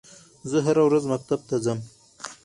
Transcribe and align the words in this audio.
زه 0.49 0.57
هره 0.65 0.83
ورځ 0.85 1.03
مکتب 1.13 1.39
ته 1.49 1.55
ځم 1.63 1.79